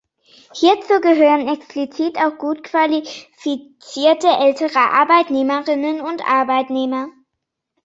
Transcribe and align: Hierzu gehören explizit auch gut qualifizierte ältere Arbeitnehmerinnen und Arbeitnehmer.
Hierzu 0.55 0.99
gehören 0.99 1.47
explizit 1.47 2.17
auch 2.17 2.39
gut 2.39 2.63
qualifizierte 2.63 4.29
ältere 4.29 4.79
Arbeitnehmerinnen 4.79 6.01
und 6.01 6.27
Arbeitnehmer. 6.27 7.09